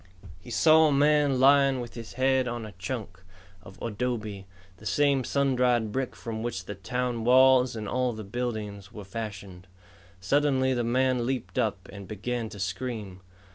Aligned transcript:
He 0.39 0.49
saw 0.49 0.87
a 0.87 0.91
man 0.91 1.39
lying 1.39 1.79
with 1.79 1.93
his 1.93 2.13
head 2.13 2.47
on 2.47 2.65
a 2.65 2.71
chunk 2.79 3.21
of 3.61 3.79
adobe, 3.83 4.47
the 4.77 4.85
same 4.87 5.23
sun 5.23 5.53
dried 5.55 5.91
brick 5.91 6.15
from 6.15 6.41
which 6.41 6.65
the 6.65 6.73
town 6.73 7.23
walls 7.23 7.75
and 7.75 7.87
all 7.87 8.11
the 8.11 8.23
buildings 8.23 8.91
were 8.91 9.03
fashioned. 9.05 9.67
Suddenly 10.19 10.73
the 10.73 10.83
man 10.83 11.27
leaped 11.27 11.59
up 11.59 11.87
and 11.93 12.07
began 12.07 12.49
to 12.49 12.59
scream. 12.59 13.21